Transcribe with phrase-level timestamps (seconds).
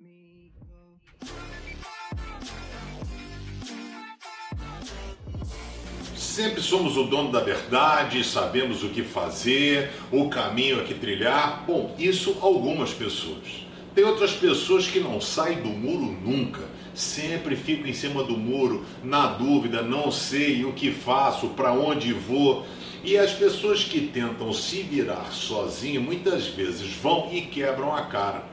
[0.00, 0.96] me go.
[6.16, 11.64] Sempre somos o dono da verdade, sabemos o que fazer, o caminho a que trilhar.
[11.66, 13.66] Bom, isso algumas pessoas.
[13.94, 16.62] Tem outras pessoas que não saem do muro nunca,
[16.94, 22.12] sempre ficam em cima do muro, na dúvida, não sei o que faço, para onde
[22.12, 22.64] vou.
[23.02, 28.44] E as pessoas que tentam se virar sozinho muitas vezes vão e quebram a cara.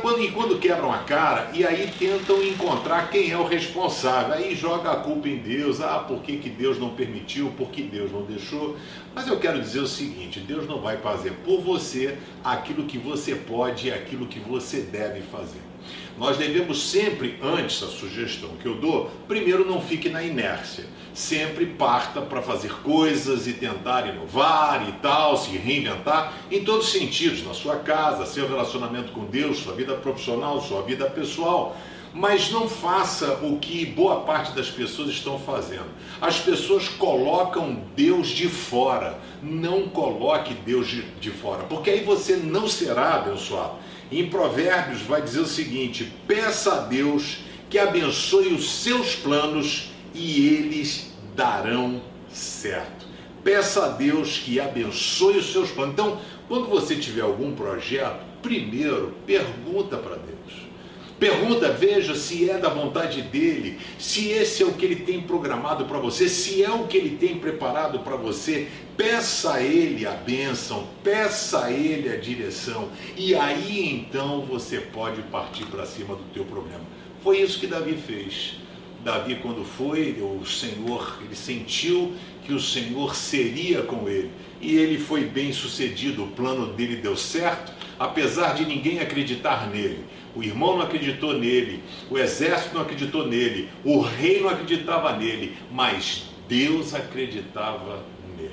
[0.00, 4.34] Quando, e quando quebram a cara, e aí tentam encontrar quem é o responsável.
[4.34, 5.80] Aí joga a culpa em Deus.
[5.80, 7.50] Ah, por que, que Deus não permitiu?
[7.56, 8.76] Por que Deus não deixou?
[9.12, 13.34] Mas eu quero dizer o seguinte: Deus não vai fazer por você aquilo que você
[13.34, 15.73] pode e aquilo que você deve fazer.
[16.16, 20.84] Nós devemos sempre, antes da sugestão que eu dou, primeiro não fique na inércia.
[21.12, 26.92] Sempre parta para fazer coisas e tentar inovar e tal, se reinventar em todos os
[26.92, 31.76] sentidos, na sua casa, seu relacionamento com Deus, sua vida profissional, sua vida pessoal
[32.14, 35.88] mas não faça o que boa parte das pessoas estão fazendo.
[36.20, 39.18] As pessoas colocam Deus de fora.
[39.42, 43.74] Não coloque Deus de, de fora, porque aí você não será abençoado.
[44.12, 50.46] Em Provérbios vai dizer o seguinte: peça a Deus que abençoe os seus planos e
[50.46, 53.06] eles darão certo.
[53.42, 55.92] Peça a Deus que abençoe os seus planos.
[55.92, 56.18] Então,
[56.48, 60.64] quando você tiver algum projeto, primeiro pergunta para Deus.
[61.24, 65.86] Pergunta, veja se é da vontade dele, se esse é o que ele tem programado
[65.86, 68.68] para você, se é o que ele tem preparado para você.
[68.94, 75.22] Peça a ele a bênção, peça a ele a direção, e aí então você pode
[75.22, 76.84] partir para cima do teu problema.
[77.22, 78.56] Foi isso que Davi fez.
[79.02, 82.12] Davi, quando foi, o Senhor, ele sentiu
[82.44, 84.30] que o Senhor seria com ele.
[84.60, 90.04] E ele foi bem sucedido, o plano dele deu certo, apesar de ninguém acreditar nele.
[90.34, 95.56] O irmão não acreditou nele, o exército não acreditou nele, o rei não acreditava nele,
[95.70, 98.04] mas Deus acreditava
[98.36, 98.52] nele.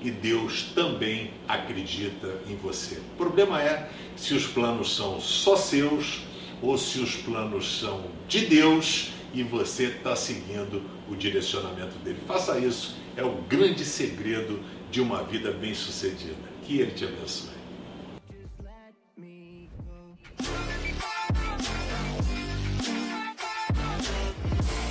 [0.00, 2.96] E Deus também acredita em você.
[2.96, 6.20] O problema é se os planos são só seus
[6.62, 12.18] ou se os planos são de Deus e você está seguindo o direcionamento dele.
[12.26, 14.60] Faça isso, é o grande segredo
[14.90, 16.48] de uma vida bem-sucedida.
[16.64, 17.58] Que ele te abençoe.